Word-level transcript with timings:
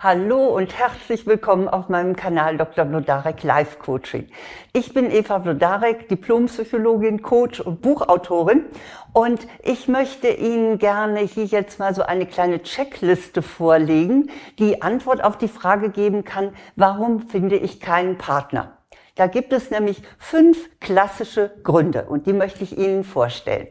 Hallo 0.00 0.56
und 0.56 0.78
herzlich 0.78 1.26
willkommen 1.26 1.66
auf 1.66 1.88
meinem 1.88 2.14
Kanal 2.14 2.56
Dr. 2.56 2.84
Blodarek 2.84 3.42
Life 3.42 3.78
Coaching. 3.80 4.28
Ich 4.72 4.94
bin 4.94 5.10
Eva 5.10 5.38
Blodarek, 5.38 6.08
Diplompsychologin, 6.08 7.20
Coach 7.20 7.58
und 7.58 7.82
Buchautorin 7.82 8.66
und 9.12 9.48
ich 9.64 9.88
möchte 9.88 10.28
Ihnen 10.28 10.78
gerne 10.78 11.18
hier 11.18 11.46
jetzt 11.46 11.80
mal 11.80 11.96
so 11.96 12.02
eine 12.02 12.26
kleine 12.26 12.62
Checkliste 12.62 13.42
vorlegen, 13.42 14.30
die 14.60 14.82
Antwort 14.82 15.24
auf 15.24 15.36
die 15.36 15.48
Frage 15.48 15.90
geben 15.90 16.22
kann, 16.22 16.54
warum 16.76 17.28
finde 17.28 17.56
ich 17.56 17.80
keinen 17.80 18.18
Partner? 18.18 18.78
Da 19.16 19.26
gibt 19.26 19.52
es 19.52 19.72
nämlich 19.72 20.00
fünf 20.16 20.78
klassische 20.78 21.50
Gründe 21.64 22.04
und 22.04 22.28
die 22.28 22.34
möchte 22.34 22.62
ich 22.62 22.78
Ihnen 22.78 23.02
vorstellen. 23.02 23.66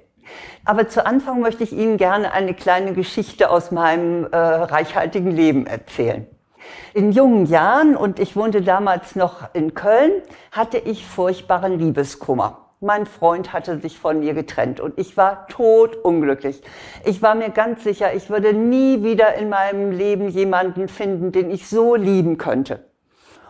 Aber 0.65 0.89
zu 0.89 1.05
Anfang 1.05 1.39
möchte 1.41 1.63
ich 1.63 1.71
Ihnen 1.71 1.97
gerne 1.97 2.33
eine 2.33 2.53
kleine 2.53 2.93
Geschichte 2.93 3.49
aus 3.49 3.71
meinem 3.71 4.25
äh, 4.25 4.37
reichhaltigen 4.37 5.31
Leben 5.31 5.65
erzählen. 5.65 6.27
In 6.93 7.11
jungen 7.11 7.45
Jahren, 7.45 7.95
und 7.95 8.19
ich 8.19 8.35
wohnte 8.35 8.61
damals 8.61 9.15
noch 9.15 9.53
in 9.53 9.73
Köln, 9.73 10.11
hatte 10.51 10.77
ich 10.77 11.05
furchtbaren 11.05 11.79
Liebeskummer. 11.79 12.67
Mein 12.79 13.07
Freund 13.07 13.53
hatte 13.53 13.79
sich 13.79 13.97
von 13.97 14.19
mir 14.19 14.35
getrennt 14.35 14.79
und 14.79 14.99
ich 14.99 15.17
war 15.17 15.47
totunglücklich. 15.47 16.61
Ich 17.05 17.23
war 17.23 17.33
mir 17.33 17.49
ganz 17.49 17.83
sicher, 17.83 18.13
ich 18.13 18.29
würde 18.29 18.53
nie 18.53 19.03
wieder 19.03 19.33
in 19.33 19.49
meinem 19.49 19.91
Leben 19.91 20.29
jemanden 20.29 20.87
finden, 20.87 21.31
den 21.31 21.49
ich 21.49 21.67
so 21.67 21.95
lieben 21.95 22.37
könnte. 22.37 22.85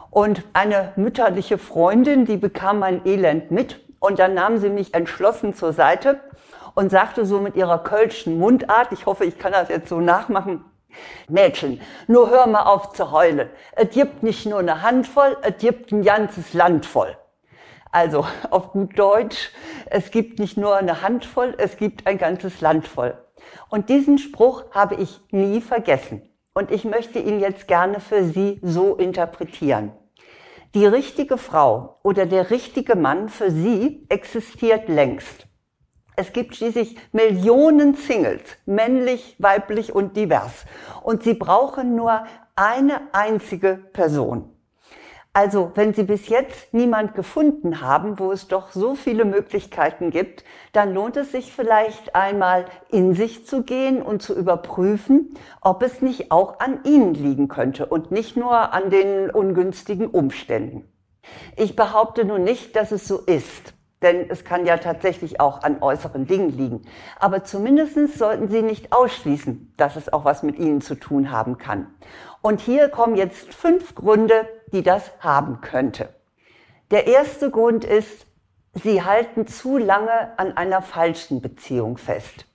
Und 0.09 0.43
eine 0.53 0.93
mütterliche 0.95 1.57
Freundin, 1.57 2.25
die 2.25 2.37
bekam 2.37 2.79
mein 2.79 3.05
Elend 3.05 3.51
mit 3.51 3.81
und 3.99 4.19
dann 4.19 4.33
nahm 4.33 4.59
sie 4.59 4.69
mich 4.69 4.93
entschlossen 4.93 5.53
zur 5.53 5.73
Seite 5.73 6.21
und 6.77 6.91
sagte 6.91 7.25
so 7.25 7.41
mit 7.41 7.55
ihrer 7.55 7.79
kölschen 7.79 8.37
Mundart, 8.37 8.91
ich 8.91 9.07
hoffe, 9.07 9.25
ich 9.25 9.39
kann 9.39 9.51
das 9.51 9.69
jetzt 9.69 9.89
so 9.89 9.99
nachmachen, 9.99 10.63
Mädchen, 11.27 11.81
nur 12.05 12.29
hör 12.29 12.45
mal 12.45 12.65
auf 12.65 12.93
zu 12.93 13.11
heulen. 13.11 13.49
Es 13.71 13.89
gibt 13.89 14.21
nicht 14.21 14.45
nur 14.45 14.59
eine 14.59 14.83
Handvoll, 14.83 15.37
es 15.41 15.57
gibt 15.57 15.91
ein 15.91 16.03
ganzes 16.03 16.53
Land 16.53 16.85
voll. 16.85 17.17
Also 17.91 18.27
auf 18.51 18.73
gut 18.73 18.97
Deutsch, 18.97 19.49
es 19.87 20.11
gibt 20.11 20.37
nicht 20.37 20.55
nur 20.55 20.75
eine 20.75 21.01
Handvoll, 21.01 21.55
es 21.57 21.77
gibt 21.77 22.05
ein 22.05 22.19
ganzes 22.19 22.61
Land 22.61 22.87
voll. 22.87 23.17
Und 23.69 23.89
diesen 23.89 24.19
Spruch 24.19 24.65
habe 24.69 24.95
ich 24.95 25.19
nie 25.31 25.61
vergessen. 25.61 26.29
Und 26.53 26.69
ich 26.69 26.85
möchte 26.85 27.17
ihn 27.17 27.39
jetzt 27.39 27.67
gerne 27.67 27.99
für 27.99 28.23
Sie 28.23 28.59
so 28.61 28.93
interpretieren. 28.93 29.93
Die 30.75 30.85
richtige 30.85 31.39
Frau 31.39 31.97
oder 32.03 32.27
der 32.27 32.51
richtige 32.51 32.95
Mann 32.95 33.29
für 33.29 33.49
Sie 33.49 34.05
existiert 34.09 34.89
längst. 34.89 35.46
Es 36.19 36.33
gibt 36.33 36.55
schließlich 36.55 36.97
Millionen 37.11 37.93
Singles, 37.93 38.41
männlich, 38.65 39.35
weiblich 39.37 39.93
und 39.93 40.17
divers. 40.17 40.65
Und 41.03 41.21
sie 41.21 41.35
brauchen 41.35 41.95
nur 41.95 42.25
eine 42.55 43.01
einzige 43.13 43.75
Person. 43.93 44.49
Also, 45.31 45.73
wenn 45.75 45.93
Sie 45.93 46.01
bis 46.01 46.29
jetzt 46.29 46.73
niemand 46.73 47.13
gefunden 47.13 47.81
haben, 47.81 48.17
wo 48.17 48.31
es 48.31 48.47
doch 48.47 48.71
so 48.71 48.95
viele 48.95 49.25
Möglichkeiten 49.25 50.09
gibt, 50.09 50.43
dann 50.71 50.95
lohnt 50.95 51.17
es 51.17 51.31
sich 51.31 51.53
vielleicht 51.53 52.15
einmal 52.15 52.65
in 52.89 53.13
sich 53.13 53.45
zu 53.45 53.61
gehen 53.61 54.01
und 54.01 54.23
zu 54.23 54.35
überprüfen, 54.35 55.35
ob 55.61 55.83
es 55.83 56.01
nicht 56.01 56.31
auch 56.31 56.59
an 56.59 56.79
Ihnen 56.83 57.13
liegen 57.13 57.47
könnte 57.47 57.85
und 57.85 58.09
nicht 58.09 58.35
nur 58.35 58.73
an 58.73 58.89
den 58.89 59.29
ungünstigen 59.29 60.07
Umständen. 60.07 60.91
Ich 61.55 61.75
behaupte 61.75 62.25
nun 62.25 62.43
nicht, 62.43 62.75
dass 62.75 62.91
es 62.91 63.07
so 63.07 63.19
ist. 63.19 63.76
Denn 64.01 64.29
es 64.29 64.43
kann 64.43 64.65
ja 64.65 64.77
tatsächlich 64.77 65.39
auch 65.39 65.63
an 65.63 65.81
äußeren 65.81 66.27
Dingen 66.27 66.55
liegen. 66.55 66.83
Aber 67.19 67.43
zumindest 67.43 68.17
sollten 68.17 68.47
Sie 68.47 68.61
nicht 68.61 68.93
ausschließen, 68.93 69.73
dass 69.75 69.95
es 69.95 70.13
auch 70.13 70.23
was 70.23 70.43
mit 70.43 70.59
Ihnen 70.59 70.81
zu 70.81 70.95
tun 70.95 71.31
haben 71.31 71.57
kann. 71.57 71.87
Und 72.41 72.61
hier 72.61 72.89
kommen 72.89 73.15
jetzt 73.15 73.53
fünf 73.53 73.95
Gründe, 73.95 74.47
die 74.71 74.83
das 74.83 75.11
haben 75.19 75.61
könnte. 75.61 76.09
Der 76.91 77.07
erste 77.07 77.49
Grund 77.49 77.83
ist, 77.83 78.27
Sie 78.73 79.03
halten 79.03 79.47
zu 79.47 79.77
lange 79.77 80.37
an 80.37 80.55
einer 80.55 80.83
falschen 80.83 81.41
Beziehung 81.41 81.97
fest. 81.97 82.45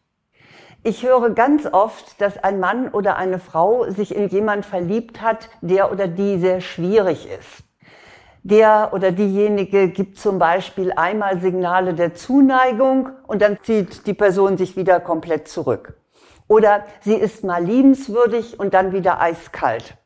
Ich 0.84 1.04
höre 1.04 1.30
ganz 1.30 1.66
oft, 1.66 2.20
dass 2.20 2.42
ein 2.42 2.60
Mann 2.60 2.88
oder 2.88 3.16
eine 3.16 3.38
Frau 3.38 3.88
sich 3.90 4.14
in 4.14 4.28
jemand 4.28 4.64
verliebt 4.64 5.20
hat, 5.20 5.48
der 5.60 5.92
oder 5.92 6.08
die 6.08 6.38
sehr 6.38 6.60
schwierig 6.60 7.28
ist. 7.28 7.64
Der 8.44 8.90
oder 8.92 9.12
diejenige 9.12 9.88
gibt 9.88 10.18
zum 10.18 10.38
Beispiel 10.38 10.92
einmal 10.92 11.40
Signale 11.40 11.94
der 11.94 12.14
Zuneigung 12.14 13.10
und 13.28 13.40
dann 13.40 13.58
zieht 13.62 14.06
die 14.06 14.14
Person 14.14 14.56
sich 14.56 14.76
wieder 14.76 14.98
komplett 14.98 15.46
zurück. 15.46 15.94
Oder 16.48 16.84
sie 17.00 17.14
ist 17.14 17.44
mal 17.44 17.64
liebenswürdig 17.64 18.58
und 18.58 18.74
dann 18.74 18.92
wieder 18.92 19.20
eiskalt. 19.20 19.96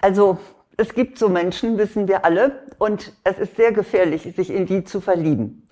Also 0.00 0.38
es 0.78 0.94
gibt 0.94 1.18
so 1.18 1.28
Menschen, 1.28 1.76
wissen 1.76 2.08
wir 2.08 2.24
alle, 2.24 2.62
und 2.78 3.12
es 3.24 3.38
ist 3.38 3.56
sehr 3.56 3.72
gefährlich, 3.72 4.22
sich 4.34 4.48
in 4.48 4.64
die 4.64 4.84
zu 4.84 5.02
verlieben. 5.02 5.68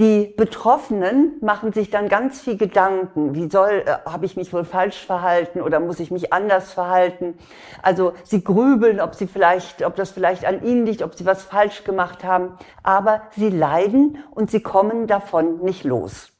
Die 0.00 0.32
Betroffenen 0.34 1.36
machen 1.42 1.74
sich 1.74 1.90
dann 1.90 2.08
ganz 2.08 2.40
viel 2.40 2.56
Gedanken. 2.56 3.34
Wie 3.34 3.50
soll, 3.50 3.84
äh, 3.84 3.98
habe 4.10 4.24
ich 4.24 4.34
mich 4.34 4.50
wohl 4.50 4.64
falsch 4.64 5.04
verhalten 5.04 5.60
oder 5.60 5.78
muss 5.78 6.00
ich 6.00 6.10
mich 6.10 6.32
anders 6.32 6.72
verhalten? 6.72 7.36
Also 7.82 8.14
sie 8.24 8.42
grübeln, 8.42 8.98
ob 8.98 9.14
sie 9.14 9.26
vielleicht, 9.26 9.84
ob 9.84 9.96
das 9.96 10.12
vielleicht 10.12 10.46
an 10.46 10.64
ihnen 10.64 10.86
liegt, 10.86 11.02
ob 11.02 11.16
sie 11.16 11.26
was 11.26 11.42
falsch 11.42 11.84
gemacht 11.84 12.24
haben. 12.24 12.56
Aber 12.82 13.20
sie 13.36 13.50
leiden 13.50 14.16
und 14.30 14.50
sie 14.50 14.62
kommen 14.62 15.06
davon 15.06 15.60
nicht 15.60 15.84
los. 15.84 16.32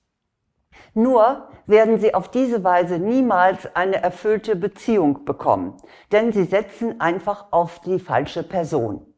Nur 0.94 1.50
werden 1.66 2.00
sie 2.00 2.15
auf 2.15 2.31
diese 2.31 2.65
Weise 2.65 2.98
niemals 2.98 3.77
eine 3.77 4.03
erfüllte 4.03 4.56
Beziehung 4.56 5.27
bekommen, 5.27 5.77
denn 6.12 6.32
sie 6.32 6.44
setzen 6.44 6.98
einfach 6.98 7.48
auf 7.50 7.78
die 7.81 7.98
falsche 7.98 8.42
Person. 8.42 9.09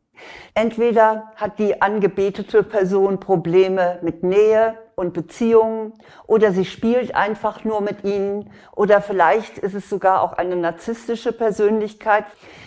Entweder 0.54 1.32
hat 1.36 1.58
die 1.58 1.80
angebetete 1.80 2.62
Person 2.62 3.20
Probleme 3.20 3.98
mit 4.02 4.22
Nähe 4.22 4.76
und 4.94 5.14
Beziehungen 5.14 5.94
oder 6.26 6.52
sie 6.52 6.64
spielt 6.64 7.14
einfach 7.14 7.64
nur 7.64 7.80
mit 7.80 8.04
ihnen 8.04 8.50
oder 8.76 9.00
vielleicht 9.00 9.58
ist 9.58 9.74
es 9.74 9.88
sogar 9.88 10.22
auch 10.22 10.34
eine 10.34 10.56
narzisstische 10.56 11.32
Persönlichkeit. 11.32 12.24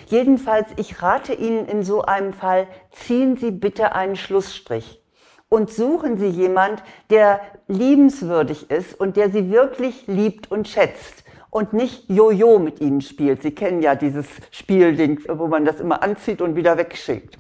Jedenfalls, 0.08 0.68
ich 0.78 1.02
rate 1.02 1.34
Ihnen 1.34 1.66
in 1.68 1.84
so 1.84 2.02
einem 2.02 2.34
Fall, 2.34 2.68
ziehen 2.92 3.38
Sie 3.38 3.52
bitte 3.52 3.94
einen 3.94 4.16
Schlussstrich 4.16 5.02
und 5.50 5.72
suchen 5.72 6.18
Sie 6.18 6.28
jemand, 6.28 6.84
der 7.10 7.40
liebenswürdig 7.68 8.70
ist 8.70 9.00
und 9.00 9.18
der 9.18 9.30
Sie 9.30 9.52
wirklich 9.52 10.08
liebt 10.08 10.52
und 10.52 10.68
schätzt 10.68 11.24
und 11.50 11.74
nicht 11.74 12.10
Jojo 12.10 12.60
mit 12.60 12.82
Ihnen 12.82 13.02
spielt. 13.02 13.42
Sie 13.42 13.52
kennen 13.52 13.82
ja 13.82 13.96
dieses 13.96 14.28
Spielding, 14.52 15.22
wo 15.28 15.48
man 15.48 15.64
das 15.64 15.80
immer 15.80 16.04
anzieht 16.04 16.42
und 16.42 16.56
wieder 16.56 16.78
wegschickt. 16.78 17.40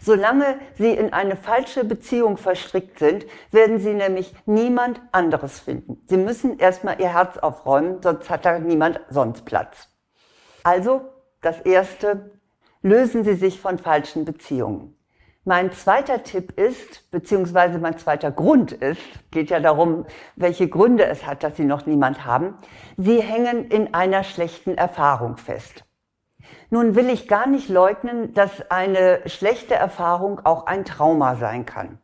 Solange 0.00 0.58
Sie 0.76 0.90
in 0.90 1.12
eine 1.12 1.36
falsche 1.36 1.84
Beziehung 1.84 2.36
verstrickt 2.36 2.98
sind, 2.98 3.26
werden 3.50 3.78
Sie 3.78 3.94
nämlich 3.94 4.34
niemand 4.46 5.00
anderes 5.12 5.60
finden. 5.60 6.02
Sie 6.06 6.16
müssen 6.16 6.58
erstmal 6.58 7.00
Ihr 7.00 7.12
Herz 7.12 7.38
aufräumen, 7.38 8.02
sonst 8.02 8.28
hat 8.30 8.44
da 8.44 8.58
niemand 8.58 9.00
sonst 9.10 9.44
Platz. 9.44 9.88
Also, 10.64 11.02
das 11.40 11.60
erste, 11.60 12.32
lösen 12.82 13.24
Sie 13.24 13.34
sich 13.34 13.60
von 13.60 13.78
falschen 13.78 14.24
Beziehungen. 14.24 14.96
Mein 15.44 15.72
zweiter 15.72 16.22
Tipp 16.22 16.56
ist, 16.56 17.10
beziehungsweise 17.10 17.80
mein 17.80 17.98
zweiter 17.98 18.30
Grund 18.30 18.70
ist, 18.70 19.02
geht 19.32 19.50
ja 19.50 19.58
darum, 19.58 20.06
welche 20.36 20.68
Gründe 20.68 21.04
es 21.04 21.26
hat, 21.26 21.42
dass 21.42 21.56
Sie 21.56 21.64
noch 21.64 21.84
niemand 21.84 22.24
haben. 22.24 22.58
Sie 22.96 23.20
hängen 23.20 23.66
in 23.68 23.92
einer 23.92 24.22
schlechten 24.22 24.76
Erfahrung 24.76 25.36
fest. 25.36 25.84
Nun 26.70 26.94
will 26.94 27.10
ich 27.10 27.28
gar 27.28 27.46
nicht 27.46 27.68
leugnen, 27.68 28.32
dass 28.34 28.70
eine 28.70 29.20
schlechte 29.26 29.74
Erfahrung 29.74 30.40
auch 30.44 30.66
ein 30.66 30.84
Trauma 30.84 31.36
sein 31.36 31.66
kann. 31.66 31.98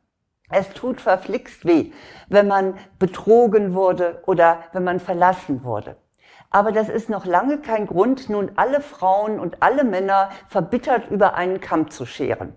Es 0.51 0.71
tut 0.71 1.01
verflixt 1.01 1.65
weh, 1.65 1.93
wenn 2.29 2.49
man 2.49 2.75
betrogen 2.99 3.75
wurde 3.75 4.23
oder 4.27 4.59
wenn 4.73 4.85
man 4.85 5.01
verlassen 5.01 5.65
wurde. 5.65 5.97
Aber 6.51 6.73
das 6.73 6.89
ist 6.89 7.11
noch 7.11 7.27
lange 7.27 7.59
kein 7.59 7.87
Grund, 7.87 8.31
nun 8.31 8.53
alle 8.57 8.81
Frauen 8.81 9.39
und 9.39 9.63
alle 9.63 9.85
Männer 9.85 10.31
verbittert 10.49 11.11
über 11.11 11.35
einen 11.35 11.61
Kamm 11.61 11.91
zu 11.91 12.07
scheren. 12.07 12.57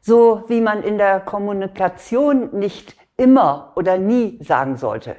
So 0.00 0.44
wie 0.48 0.60
man 0.60 0.82
in 0.82 0.96
der 0.96 1.20
Kommunikation 1.20 2.58
nicht 2.58 2.96
immer 3.16 3.72
oder 3.76 3.98
nie 3.98 4.38
sagen 4.42 4.76
sollte 4.76 5.16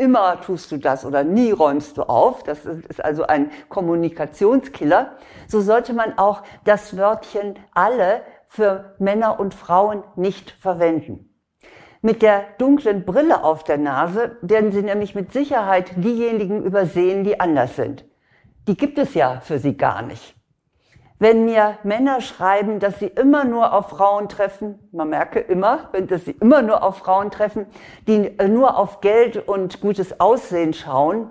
immer 0.00 0.40
tust 0.40 0.72
du 0.72 0.78
das 0.78 1.04
oder 1.04 1.24
nie 1.24 1.52
räumst 1.52 1.98
du 1.98 2.04
auf, 2.04 2.42
das 2.42 2.64
ist 2.64 3.04
also 3.04 3.26
ein 3.26 3.50
Kommunikationskiller, 3.68 5.12
so 5.46 5.60
sollte 5.60 5.92
man 5.92 6.16
auch 6.18 6.42
das 6.64 6.96
Wörtchen 6.96 7.58
alle 7.74 8.22
für 8.48 8.94
Männer 8.98 9.38
und 9.38 9.52
Frauen 9.54 10.02
nicht 10.16 10.50
verwenden. 10.50 11.26
Mit 12.00 12.22
der 12.22 12.44
dunklen 12.56 13.04
Brille 13.04 13.44
auf 13.44 13.62
der 13.62 13.76
Nase 13.76 14.38
werden 14.40 14.72
Sie 14.72 14.82
nämlich 14.82 15.14
mit 15.14 15.34
Sicherheit 15.34 15.92
diejenigen 15.96 16.64
übersehen, 16.64 17.22
die 17.22 17.38
anders 17.38 17.76
sind. 17.76 18.06
Die 18.66 18.76
gibt 18.78 18.98
es 18.98 19.12
ja 19.12 19.40
für 19.40 19.58
Sie 19.58 19.76
gar 19.76 20.00
nicht. 20.00 20.34
Wenn 21.20 21.44
mir 21.44 21.76
Männer 21.82 22.22
schreiben, 22.22 22.80
dass 22.80 22.98
sie 22.98 23.06
immer 23.06 23.44
nur 23.44 23.74
auf 23.74 23.90
Frauen 23.90 24.30
treffen, 24.30 24.78
man 24.90 25.10
merke 25.10 25.38
immer, 25.38 25.90
dass 26.08 26.24
sie 26.24 26.34
immer 26.40 26.62
nur 26.62 26.82
auf 26.82 26.96
Frauen 26.96 27.30
treffen, 27.30 27.66
die 28.08 28.32
nur 28.48 28.78
auf 28.78 29.02
Geld 29.02 29.36
und 29.46 29.82
gutes 29.82 30.18
Aussehen 30.18 30.72
schauen, 30.72 31.30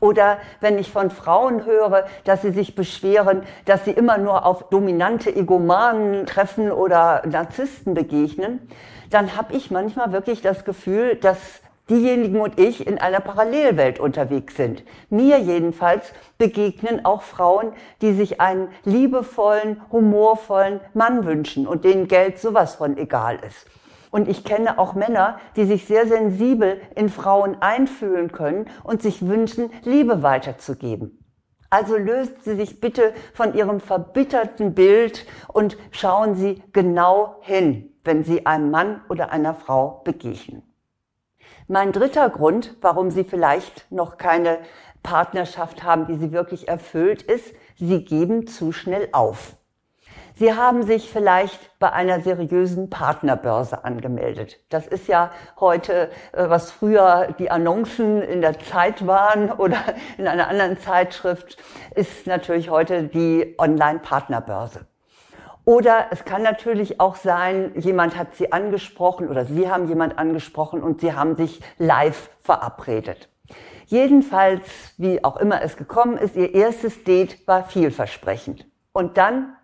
Oder 0.00 0.38
wenn 0.60 0.78
ich 0.78 0.90
von 0.90 1.10
Frauen 1.10 1.66
höre, 1.66 2.06
dass 2.24 2.42
sie 2.42 2.50
sich 2.52 2.74
beschweren, 2.74 3.42
dass 3.66 3.84
sie 3.84 3.90
immer 3.92 4.16
nur 4.16 4.46
auf 4.46 4.70
dominante 4.70 5.34
Egomanen 5.34 6.26
treffen 6.26 6.72
oder 6.72 7.22
Narzissten 7.26 7.92
begegnen, 7.94 8.66
dann 9.10 9.36
habe 9.36 9.54
ich 9.54 9.70
manchmal 9.70 10.12
wirklich 10.12 10.40
das 10.40 10.64
Gefühl, 10.64 11.16
dass 11.16 11.60
diejenigen 11.90 12.40
und 12.40 12.58
ich 12.58 12.86
in 12.86 12.98
einer 12.98 13.20
Parallelwelt 13.20 13.98
unterwegs 13.98 14.56
sind. 14.56 14.84
Mir 15.10 15.38
jedenfalls 15.38 16.12
begegnen 16.38 17.04
auch 17.04 17.22
Frauen, 17.22 17.72
die 18.00 18.12
sich 18.12 18.40
einen 18.40 18.68
liebevollen, 18.84 19.82
humorvollen 19.90 20.80
Mann 20.94 21.26
wünschen 21.26 21.66
und 21.66 21.84
denen 21.84 22.08
Geld 22.08 22.38
sowas 22.38 22.76
von 22.76 22.96
egal 22.96 23.38
ist. 23.46 23.66
Und 24.10 24.28
ich 24.28 24.44
kenne 24.44 24.78
auch 24.78 24.94
Männer, 24.94 25.38
die 25.56 25.64
sich 25.64 25.86
sehr 25.86 26.06
sensibel 26.06 26.80
in 26.96 27.08
Frauen 27.08 27.56
einfühlen 27.60 28.32
können 28.32 28.66
und 28.82 29.02
sich 29.02 29.26
wünschen, 29.26 29.70
Liebe 29.84 30.22
weiterzugeben. 30.22 31.20
Also 31.70 31.96
löst 31.96 32.42
Sie 32.44 32.56
sich 32.56 32.80
bitte 32.80 33.14
von 33.32 33.54
Ihrem 33.54 33.78
verbitterten 33.78 34.74
Bild 34.74 35.24
und 35.46 35.78
schauen 35.92 36.34
Sie 36.34 36.62
genau 36.72 37.36
hin, 37.42 37.94
wenn 38.02 38.24
Sie 38.24 38.44
einem 38.46 38.72
Mann 38.72 39.02
oder 39.08 39.30
einer 39.30 39.54
Frau 39.54 40.02
begegnen. 40.04 40.69
Mein 41.72 41.92
dritter 41.92 42.28
Grund, 42.30 42.74
warum 42.80 43.12
Sie 43.12 43.22
vielleicht 43.22 43.92
noch 43.92 44.18
keine 44.18 44.58
Partnerschaft 45.04 45.84
haben, 45.84 46.08
die 46.08 46.16
Sie 46.16 46.32
wirklich 46.32 46.66
erfüllt, 46.66 47.22
ist, 47.22 47.54
Sie 47.76 48.04
geben 48.04 48.48
zu 48.48 48.72
schnell 48.72 49.08
auf. 49.12 49.54
Sie 50.34 50.52
haben 50.52 50.82
sich 50.82 51.08
vielleicht 51.08 51.78
bei 51.78 51.92
einer 51.92 52.22
seriösen 52.22 52.90
Partnerbörse 52.90 53.84
angemeldet. 53.84 54.58
Das 54.70 54.88
ist 54.88 55.06
ja 55.06 55.30
heute, 55.60 56.10
äh, 56.32 56.48
was 56.48 56.72
früher 56.72 57.36
die 57.38 57.52
Annoncen 57.52 58.20
in 58.20 58.40
der 58.40 58.58
Zeit 58.58 59.06
waren 59.06 59.52
oder 59.56 59.78
in 60.18 60.26
einer 60.26 60.48
anderen 60.48 60.76
Zeitschrift, 60.76 61.56
ist 61.94 62.26
natürlich 62.26 62.68
heute 62.68 63.04
die 63.04 63.54
Online-Partnerbörse. 63.58 64.86
Oder 65.70 66.08
es 66.10 66.24
kann 66.24 66.42
natürlich 66.42 66.98
auch 66.98 67.14
sein, 67.14 67.70
jemand 67.76 68.16
hat 68.16 68.34
Sie 68.34 68.50
angesprochen 68.50 69.28
oder 69.28 69.44
Sie 69.44 69.70
haben 69.70 69.86
jemand 69.86 70.18
angesprochen 70.18 70.82
und 70.82 71.00
Sie 71.00 71.12
haben 71.12 71.36
sich 71.36 71.60
live 71.78 72.28
verabredet. 72.40 73.28
Jedenfalls, 73.86 74.64
wie 74.96 75.22
auch 75.22 75.36
immer 75.36 75.62
es 75.62 75.76
gekommen 75.76 76.18
ist, 76.18 76.34
Ihr 76.34 76.56
erstes 76.56 77.04
Date 77.04 77.46
war 77.46 77.62
vielversprechend. 77.62 78.66
Und 78.90 79.16
dann 79.16 79.54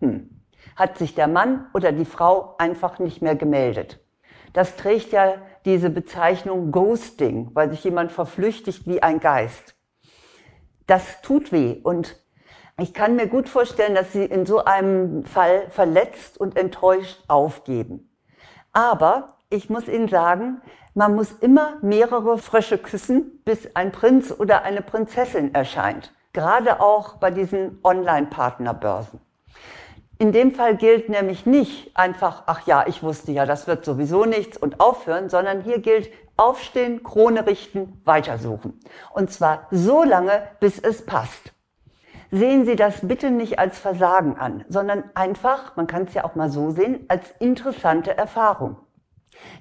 hm, 0.00 0.30
hat 0.74 0.98
sich 0.98 1.14
der 1.14 1.28
Mann 1.28 1.66
oder 1.74 1.92
die 1.92 2.06
Frau 2.06 2.56
einfach 2.58 2.98
nicht 2.98 3.22
mehr 3.22 3.36
gemeldet. 3.36 4.00
Das 4.54 4.74
trägt 4.74 5.12
ja 5.12 5.34
diese 5.64 5.90
Bezeichnung 5.90 6.72
Ghosting, 6.72 7.50
weil 7.54 7.70
sich 7.70 7.84
jemand 7.84 8.10
verflüchtigt 8.10 8.88
wie 8.88 9.00
ein 9.00 9.20
Geist. 9.20 9.76
Das 10.88 11.22
tut 11.22 11.52
weh 11.52 11.78
und 11.84 12.20
ich 12.78 12.94
kann 12.94 13.16
mir 13.16 13.26
gut 13.26 13.48
vorstellen, 13.48 13.94
dass 13.94 14.12
Sie 14.12 14.24
in 14.24 14.46
so 14.46 14.64
einem 14.64 15.24
Fall 15.24 15.68
verletzt 15.70 16.38
und 16.38 16.56
enttäuscht 16.56 17.22
aufgeben. 17.28 18.10
Aber 18.72 19.36
ich 19.50 19.68
muss 19.68 19.88
Ihnen 19.88 20.08
sagen, 20.08 20.62
man 20.94 21.14
muss 21.14 21.32
immer 21.32 21.78
mehrere 21.82 22.38
Frösche 22.38 22.78
küssen, 22.78 23.40
bis 23.44 23.74
ein 23.76 23.92
Prinz 23.92 24.34
oder 24.36 24.62
eine 24.62 24.82
Prinzessin 24.82 25.54
erscheint. 25.54 26.12
Gerade 26.32 26.80
auch 26.80 27.16
bei 27.16 27.30
diesen 27.30 27.78
Online-Partnerbörsen. 27.82 29.20
In 30.18 30.32
dem 30.32 30.52
Fall 30.52 30.76
gilt 30.76 31.08
nämlich 31.08 31.46
nicht 31.46 31.96
einfach, 31.96 32.44
ach 32.46 32.66
ja, 32.66 32.86
ich 32.86 33.02
wusste 33.02 33.32
ja, 33.32 33.44
das 33.44 33.66
wird 33.66 33.84
sowieso 33.84 34.24
nichts 34.24 34.56
und 34.56 34.80
aufhören, 34.80 35.28
sondern 35.28 35.62
hier 35.62 35.80
gilt 35.80 36.10
aufstehen, 36.36 37.02
Krone 37.02 37.46
richten, 37.46 38.00
weitersuchen. 38.04 38.78
Und 39.12 39.30
zwar 39.30 39.66
so 39.70 40.04
lange, 40.04 40.48
bis 40.60 40.78
es 40.78 41.04
passt. 41.04 41.51
Sehen 42.34 42.64
Sie 42.64 42.76
das 42.76 43.06
bitte 43.06 43.30
nicht 43.30 43.58
als 43.58 43.78
Versagen 43.78 44.38
an, 44.38 44.64
sondern 44.66 45.04
einfach, 45.12 45.76
man 45.76 45.86
kann 45.86 46.04
es 46.04 46.14
ja 46.14 46.24
auch 46.24 46.34
mal 46.34 46.48
so 46.48 46.70
sehen, 46.70 47.04
als 47.08 47.30
interessante 47.40 48.16
Erfahrung. 48.16 48.76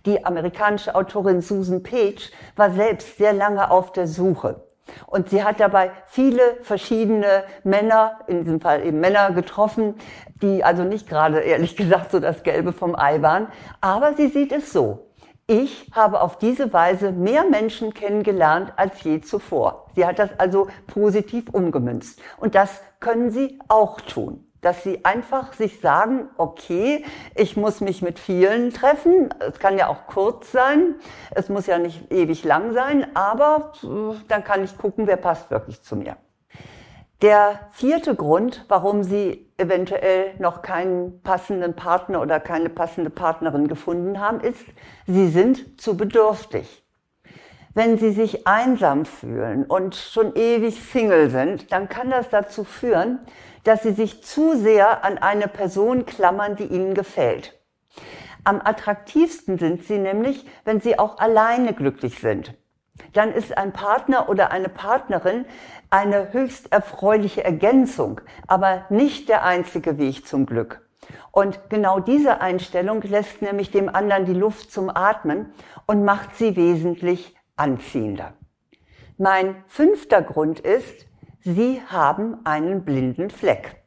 Die 0.05 0.23
amerikanische 0.23 0.95
Autorin 0.95 1.41
Susan 1.41 1.83
Page 1.83 2.31
war 2.55 2.71
selbst 2.71 3.17
sehr 3.17 3.33
lange 3.33 3.69
auf 3.69 3.91
der 3.91 4.07
Suche. 4.07 4.63
Und 5.05 5.29
sie 5.29 5.43
hat 5.43 5.59
dabei 5.59 5.91
viele 6.05 6.41
verschiedene 6.61 7.43
Männer, 7.65 8.19
in 8.27 8.45
diesem 8.45 8.61
Fall 8.61 8.85
eben 8.85 9.01
Männer 9.01 9.31
getroffen, 9.31 9.95
die 10.41 10.63
also 10.63 10.85
nicht 10.85 11.09
gerade, 11.09 11.41
ehrlich 11.41 11.75
gesagt, 11.75 12.11
so 12.11 12.21
das 12.21 12.41
Gelbe 12.43 12.71
vom 12.71 12.95
Ei 12.95 13.21
waren. 13.21 13.47
Aber 13.81 14.13
sie 14.13 14.29
sieht 14.29 14.53
es 14.53 14.71
so. 14.71 15.10
Ich 15.53 15.91
habe 15.91 16.21
auf 16.21 16.37
diese 16.37 16.71
Weise 16.71 17.11
mehr 17.11 17.43
Menschen 17.43 17.93
kennengelernt 17.93 18.71
als 18.77 19.03
je 19.03 19.19
zuvor. 19.19 19.87
Sie 19.93 20.05
hat 20.05 20.17
das 20.17 20.29
also 20.39 20.69
positiv 20.87 21.49
umgemünzt. 21.49 22.21
Und 22.37 22.55
das 22.55 22.79
können 23.01 23.31
Sie 23.31 23.59
auch 23.67 23.99
tun 23.99 24.47
dass 24.61 24.83
sie 24.83 25.03
einfach 25.05 25.53
sich 25.53 25.79
sagen, 25.79 26.29
okay, 26.37 27.03
ich 27.33 27.57
muss 27.57 27.81
mich 27.81 28.03
mit 28.03 28.19
vielen 28.19 28.71
treffen. 28.71 29.33
Es 29.39 29.57
kann 29.57 29.75
ja 29.75 29.87
auch 29.87 30.05
kurz 30.05 30.51
sein. 30.51 30.93
Es 31.31 31.49
muss 31.49 31.65
ja 31.65 31.79
nicht 31.79 32.11
ewig 32.11 32.43
lang 32.43 32.71
sein, 32.71 33.07
aber 33.15 33.73
dann 34.27 34.43
kann 34.43 34.63
ich 34.63 34.77
gucken, 34.77 35.07
wer 35.07 35.17
passt 35.17 35.49
wirklich 35.49 35.81
zu 35.81 35.95
mir. 35.95 36.15
Der 37.21 37.67
vierte 37.71 38.15
Grund, 38.15 38.65
warum 38.67 39.03
Sie 39.03 39.47
eventuell 39.57 40.33
noch 40.39 40.63
keinen 40.63 41.21
passenden 41.21 41.75
Partner 41.75 42.19
oder 42.19 42.39
keine 42.39 42.69
passende 42.69 43.11
Partnerin 43.11 43.67
gefunden 43.67 44.19
haben, 44.19 44.39
ist, 44.39 44.65
Sie 45.05 45.27
sind 45.27 45.79
zu 45.79 45.95
bedürftig. 45.95 46.83
Wenn 47.75 47.99
Sie 47.99 48.11
sich 48.11 48.47
einsam 48.47 49.05
fühlen 49.05 49.65
und 49.65 49.95
schon 49.95 50.35
ewig 50.35 50.81
Single 50.81 51.29
sind, 51.29 51.71
dann 51.71 51.89
kann 51.89 52.09
das 52.09 52.29
dazu 52.29 52.63
führen, 52.63 53.19
dass 53.63 53.83
sie 53.83 53.93
sich 53.93 54.23
zu 54.23 54.57
sehr 54.57 55.05
an 55.05 55.19
eine 55.19 55.47
Person 55.47 56.07
klammern, 56.07 56.55
die 56.55 56.65
ihnen 56.65 56.95
gefällt. 56.95 57.53
Am 58.43 58.59
attraktivsten 58.59 59.59
sind 59.59 59.83
sie 59.83 59.99
nämlich, 59.99 60.45
wenn 60.65 60.81
sie 60.81 60.97
auch 60.97 61.19
alleine 61.19 61.73
glücklich 61.73 62.19
sind. 62.19 62.55
Dann 63.13 63.31
ist 63.31 63.57
ein 63.57 63.73
Partner 63.73 64.29
oder 64.29 64.51
eine 64.51 64.69
Partnerin 64.69 65.45
eine 65.89 66.33
höchst 66.33 66.71
erfreuliche 66.71 67.43
Ergänzung, 67.43 68.21
aber 68.47 68.85
nicht 68.89 69.29
der 69.29 69.43
einzige 69.43 69.97
Weg 69.97 70.27
zum 70.27 70.45
Glück. 70.45 70.87
Und 71.31 71.69
genau 71.69 71.99
diese 71.99 72.41
Einstellung 72.41 73.01
lässt 73.01 73.41
nämlich 73.41 73.71
dem 73.71 73.93
anderen 73.93 74.25
die 74.25 74.33
Luft 74.33 74.71
zum 74.71 74.89
Atmen 74.89 75.53
und 75.87 76.03
macht 76.03 76.35
sie 76.35 76.55
wesentlich 76.55 77.35
anziehender. 77.55 78.33
Mein 79.17 79.63
fünfter 79.67 80.21
Grund 80.21 80.59
ist, 80.59 81.05
Sie 81.43 81.81
haben 81.87 82.45
einen 82.45 82.85
blinden 82.85 83.31
Fleck. 83.31 83.83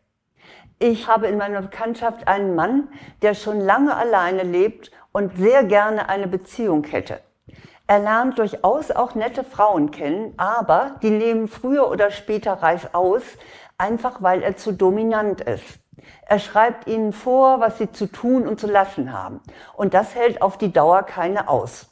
Ich 0.81 1.07
habe 1.07 1.29
in 1.29 1.39
meiner 1.39 1.63
Bekanntschaft 1.63 2.27
einen 2.27 2.57
Mann, 2.57 2.89
der 3.23 3.35
schon 3.35 3.61
lange 3.61 3.95
alleine 3.95 4.43
lebt 4.43 4.91
und 5.13 5.37
sehr 5.37 5.63
gerne 5.63 6.09
eine 6.09 6.27
Beziehung 6.27 6.85
hätte. 6.85 7.21
Er 7.87 7.99
lernt 7.99 8.39
durchaus 8.39 8.91
auch 8.91 9.15
nette 9.15 9.45
Frauen 9.45 9.91
kennen, 9.91 10.33
aber 10.39 10.97
die 11.03 11.11
nehmen 11.11 11.49
früher 11.49 11.91
oder 11.91 12.11
später 12.11 12.55
Reis 12.55 12.95
aus, 12.95 13.23
einfach 13.77 14.23
weil 14.23 14.43
er 14.43 14.57
zu 14.57 14.73
dominant 14.73 15.43
ist. 15.43 15.81
Er 16.27 16.39
schreibt 16.39 16.87
ihnen 16.87 17.13
vor, 17.13 17.61
was 17.61 17.77
sie 17.79 17.93
zu 17.93 18.07
tun 18.07 18.49
und 18.49 18.59
zu 18.59 18.67
lassen 18.67 19.13
haben. 19.13 19.41
Und 19.75 19.93
das 19.93 20.15
hält 20.15 20.41
auf 20.41 20.57
die 20.57 20.73
Dauer 20.73 21.03
keine 21.03 21.49
aus. 21.49 21.91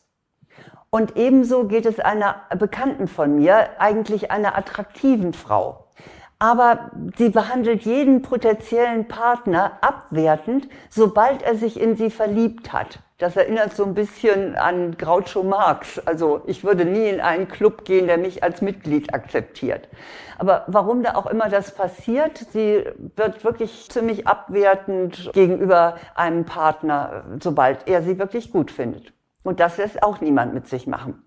Und 0.89 1.17
ebenso 1.17 1.65
geht 1.65 1.87
es 1.87 2.01
einer 2.01 2.43
Bekannten 2.59 3.07
von 3.07 3.37
mir, 3.37 3.81
eigentlich 3.81 4.31
einer 4.31 4.57
attraktiven 4.57 5.33
Frau. 5.33 5.82
Aber 6.43 6.91
sie 7.17 7.29
behandelt 7.29 7.83
jeden 7.83 8.21
potenziellen 8.21 9.07
Partner 9.07 9.79
abwertend, 9.81 10.69
sobald 10.91 11.41
er 11.43 11.55
sich 11.55 11.79
in 11.81 11.95
sie 11.95 12.11
verliebt 12.11 12.73
hat. 12.73 12.99
Das 13.19 13.37
erinnert 13.37 13.77
so 13.77 13.85
ein 13.85 13.95
bisschen 13.95 14.57
an 14.57 14.99
Groucho 14.99 15.45
Marx. 15.45 16.01
Also 16.01 16.43
ich 16.47 16.65
würde 16.65 16.85
nie 16.85 17.09
in 17.09 17.21
einen 17.21 17.47
Club 17.47 17.85
gehen, 17.85 18.09
der 18.09 18.19
mich 18.19 18.43
als 18.43 18.61
Mitglied 18.61 19.15
akzeptiert. 19.15 19.89
Aber 20.37 20.65
warum 20.67 21.05
da 21.05 21.15
auch 21.15 21.27
immer 21.27 21.49
das 21.49 21.77
passiert, 21.77 22.39
sie 22.53 22.87
wird 23.15 23.45
wirklich 23.45 23.89
ziemlich 23.89 24.27
abwertend 24.27 25.31
gegenüber 25.35 25.95
einem 26.17 26.45
Partner, 26.45 27.23
sobald 27.39 27.87
er 27.87 28.03
sie 28.03 28.19
wirklich 28.19 28.51
gut 28.51 28.73
findet. 28.73 29.13
Und 29.45 29.61
das 29.61 29.77
lässt 29.77 30.03
auch 30.03 30.21
niemand 30.21 30.55
mit 30.55 30.67
sich 30.67 30.89
machen. 30.89 31.23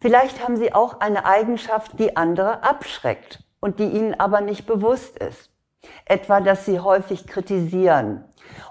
Vielleicht 0.00 0.44
haben 0.44 0.56
Sie 0.56 0.72
auch 0.72 1.00
eine 1.00 1.24
Eigenschaft, 1.24 1.98
die 1.98 2.16
andere 2.16 2.62
abschreckt 2.62 3.40
und 3.60 3.78
die 3.78 3.88
Ihnen 3.88 4.18
aber 4.18 4.40
nicht 4.40 4.66
bewusst 4.66 5.18
ist. 5.18 5.50
Etwa, 6.04 6.40
dass 6.40 6.64
Sie 6.64 6.80
häufig 6.80 7.26
kritisieren 7.26 8.24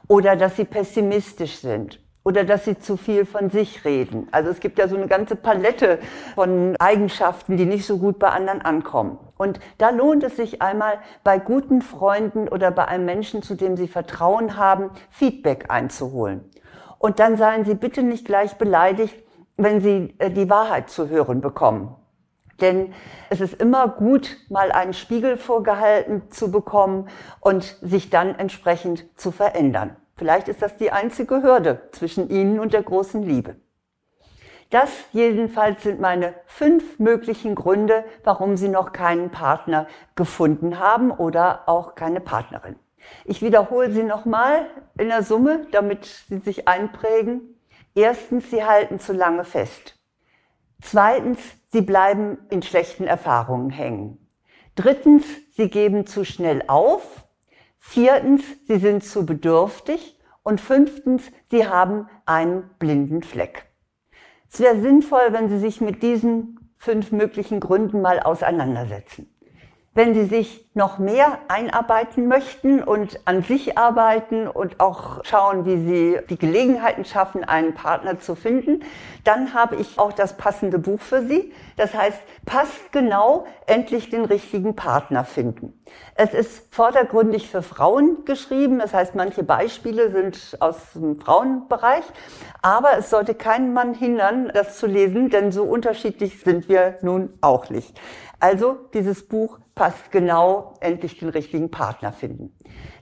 oder 0.07 0.35
dass 0.35 0.55
Sie 0.55 0.65
pessimistisch 0.65 1.57
sind 1.59 1.99
oder 2.23 2.43
dass 2.43 2.65
Sie 2.65 2.77
zu 2.77 2.97
viel 2.97 3.25
von 3.25 3.49
sich 3.49 3.85
reden. 3.85 4.27
Also 4.31 4.49
es 4.49 4.59
gibt 4.59 4.77
ja 4.77 4.89
so 4.89 4.97
eine 4.97 5.07
ganze 5.07 5.37
Palette 5.37 5.99
von 6.35 6.75
Eigenschaften, 6.77 7.55
die 7.55 7.65
nicht 7.65 7.85
so 7.85 7.97
gut 7.97 8.19
bei 8.19 8.29
anderen 8.29 8.61
ankommen. 8.61 9.17
Und 9.37 9.59
da 9.77 9.91
lohnt 9.91 10.23
es 10.23 10.35
sich 10.35 10.61
einmal 10.61 10.99
bei 11.23 11.39
guten 11.39 11.81
Freunden 11.81 12.49
oder 12.49 12.71
bei 12.71 12.85
einem 12.85 13.05
Menschen, 13.05 13.43
zu 13.43 13.55
dem 13.55 13.77
Sie 13.77 13.87
Vertrauen 13.87 14.57
haben, 14.57 14.89
Feedback 15.09 15.67
einzuholen. 15.69 16.43
Und 16.99 17.19
dann 17.19 17.37
seien 17.37 17.63
Sie 17.63 17.75
bitte 17.75 18.03
nicht 18.03 18.25
gleich 18.25 18.55
beleidigt, 18.55 19.15
wenn 19.55 19.79
Sie 19.79 20.15
äh, 20.19 20.29
die 20.29 20.49
Wahrheit 20.49 20.89
zu 20.89 21.07
hören 21.09 21.39
bekommen. 21.39 21.95
Denn 22.61 22.93
es 23.29 23.41
ist 23.41 23.53
immer 23.61 23.87
gut, 23.87 24.37
mal 24.49 24.71
einen 24.71 24.93
Spiegel 24.93 25.37
vorgehalten 25.37 26.31
zu 26.31 26.51
bekommen 26.51 27.09
und 27.39 27.77
sich 27.81 28.09
dann 28.09 28.35
entsprechend 28.35 29.05
zu 29.19 29.31
verändern. 29.31 29.95
Vielleicht 30.15 30.47
ist 30.47 30.61
das 30.61 30.77
die 30.77 30.91
einzige 30.91 31.43
Hürde 31.43 31.81
zwischen 31.91 32.29
Ihnen 32.29 32.59
und 32.59 32.73
der 32.73 32.81
großen 32.81 33.21
Liebe. 33.21 33.55
Das 34.69 34.89
jedenfalls 35.13 35.83
sind 35.83 36.01
meine 36.01 36.33
fünf 36.45 36.99
möglichen 36.99 37.55
Gründe, 37.55 38.03
warum 38.23 38.57
Sie 38.57 38.67
noch 38.67 38.91
keinen 38.91 39.29
Partner 39.29 39.87
gefunden 40.15 40.79
haben 40.79 41.11
oder 41.11 41.69
auch 41.69 41.95
keine 41.95 42.19
Partnerin. 42.19 42.75
Ich 43.25 43.41
wiederhole 43.41 43.91
sie 43.91 44.03
nochmal 44.03 44.67
in 44.97 45.09
der 45.09 45.23
Summe, 45.23 45.67
damit 45.71 46.05
sie 46.05 46.39
sich 46.39 46.67
einprägen. 46.67 47.55
Erstens, 47.95 48.49
sie 48.51 48.63
halten 48.63 48.99
zu 48.99 49.13
lange 49.13 49.43
fest. 49.43 49.96
Zweitens, 50.81 51.39
sie 51.71 51.81
bleiben 51.81 52.37
in 52.49 52.61
schlechten 52.61 53.05
Erfahrungen 53.05 53.69
hängen. 53.69 54.17
Drittens, 54.75 55.25
sie 55.55 55.69
geben 55.69 56.05
zu 56.05 56.23
schnell 56.23 56.63
auf. 56.67 57.27
Viertens, 57.79 58.43
sie 58.67 58.77
sind 58.77 59.03
zu 59.03 59.25
bedürftig. 59.25 60.19
Und 60.43 60.61
fünftens, 60.61 61.23
sie 61.51 61.67
haben 61.67 62.07
einen 62.25 62.69
blinden 62.79 63.21
Fleck. 63.21 63.65
Es 64.49 64.59
wäre 64.59 64.79
sinnvoll, 64.79 65.33
wenn 65.33 65.49
Sie 65.49 65.59
sich 65.59 65.81
mit 65.81 66.01
diesen 66.03 66.71
fünf 66.77 67.11
möglichen 67.11 67.59
Gründen 67.59 68.01
mal 68.01 68.19
auseinandersetzen. 68.19 69.29
Wenn 69.93 70.13
Sie 70.13 70.25
sich 70.25 70.66
noch 70.77 70.99
mehr 70.99 71.39
einarbeiten 71.47 72.27
möchten 72.27 72.81
und 72.81 73.19
an 73.25 73.43
sich 73.43 73.77
arbeiten 73.77 74.47
und 74.47 74.79
auch 74.79 75.25
schauen, 75.25 75.65
wie 75.65 75.77
Sie 75.77 76.19
die 76.29 76.37
Gelegenheiten 76.37 77.03
schaffen, 77.03 77.43
einen 77.43 77.73
Partner 77.73 78.19
zu 78.19 78.35
finden, 78.35 78.83
dann 79.23 79.53
habe 79.53 79.75
ich 79.75 79.99
auch 79.99 80.13
das 80.13 80.37
passende 80.37 80.79
Buch 80.79 81.01
für 81.01 81.23
Sie. 81.23 81.51
Das 81.75 81.93
heißt, 81.93 82.19
passt 82.45 82.93
genau, 82.93 83.45
endlich 83.65 84.09
den 84.09 84.23
richtigen 84.23 84.75
Partner 84.75 85.25
finden. 85.25 85.73
Es 86.15 86.33
ist 86.33 86.73
vordergründig 86.73 87.49
für 87.49 87.63
Frauen 87.63 88.23
geschrieben. 88.25 88.79
Das 88.79 88.93
heißt, 88.93 89.15
manche 89.15 89.43
Beispiele 89.43 90.11
sind 90.11 90.57
aus 90.59 90.77
dem 90.93 91.19
Frauenbereich. 91.19 92.03
Aber 92.61 92.97
es 92.97 93.09
sollte 93.09 93.33
keinen 93.33 93.73
Mann 93.73 93.95
hindern, 93.95 94.51
das 94.53 94.77
zu 94.77 94.85
lesen, 94.85 95.29
denn 95.29 95.51
so 95.51 95.63
unterschiedlich 95.63 96.39
sind 96.39 96.69
wir 96.69 96.99
nun 97.01 97.33
auch 97.41 97.69
nicht. 97.69 97.99
Also 98.39 98.77
dieses 98.93 99.27
Buch 99.27 99.59
passt 99.73 100.11
genau, 100.11 100.66
endlich 100.79 101.19
den 101.19 101.29
richtigen 101.29 101.71
Partner 101.71 102.11
finden. 102.11 102.53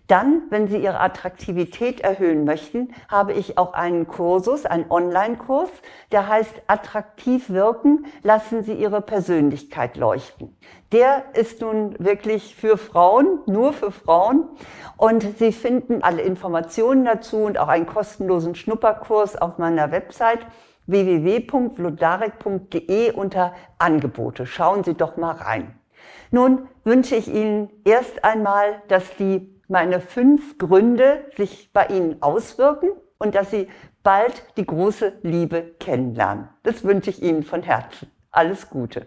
Dann, 0.07 0.43
wenn 0.51 0.67
Sie 0.67 0.77
Ihre 0.77 0.99
Attraktivität 0.99 2.01
erhöhen 2.01 2.45
möchten, 2.45 2.93
habe 3.09 3.33
ich 3.33 3.57
auch 3.57 3.73
einen 3.73 4.05
Kursus, 4.07 4.67
einen 4.67 4.91
Online-Kurs, 4.91 5.71
der 6.11 6.27
heißt 6.27 6.53
Attraktiv 6.67 7.49
wirken, 7.49 8.05
lassen 8.21 8.63
Sie 8.63 8.73
Ihre 8.73 9.01
Persönlichkeit 9.01 9.97
leuchten. 9.97 10.55
Der 10.91 11.23
ist 11.33 11.61
nun 11.61 11.95
wirklich 11.97 12.55
für 12.55 12.77
Frauen, 12.77 13.39
nur 13.47 13.73
für 13.73 13.89
Frauen. 13.91 14.47
Und 14.95 15.39
Sie 15.39 15.51
finden 15.51 16.03
alle 16.03 16.21
Informationen 16.21 17.03
dazu 17.03 17.37
und 17.37 17.57
auch 17.57 17.67
einen 17.67 17.87
kostenlosen 17.87 18.53
Schnupperkurs 18.53 19.41
auf 19.41 19.57
meiner 19.57 19.89
Website 19.91 20.45
www.vlodarek.de 20.85 23.11
unter 23.11 23.55
Angebote. 23.79 24.45
Schauen 24.45 24.83
Sie 24.83 24.93
doch 24.93 25.17
mal 25.17 25.31
rein. 25.31 25.73
Nun 26.35 26.67
wünsche 26.83 27.15
ich 27.15 27.29
Ihnen 27.29 27.69
erst 27.85 28.25
einmal, 28.25 28.81
dass 28.89 29.15
die 29.15 29.57
meine 29.69 30.01
fünf 30.01 30.57
Gründe 30.57 31.23
sich 31.37 31.71
bei 31.71 31.87
Ihnen 31.87 32.21
auswirken 32.21 32.89
und 33.17 33.35
dass 33.35 33.51
Sie 33.51 33.69
bald 34.03 34.43
die 34.57 34.65
große 34.65 35.13
Liebe 35.21 35.61
kennenlernen. 35.79 36.49
Das 36.63 36.83
wünsche 36.83 37.09
ich 37.09 37.23
Ihnen 37.23 37.43
von 37.43 37.63
Herzen. 37.63 38.11
Alles 38.31 38.69
Gute. 38.69 39.05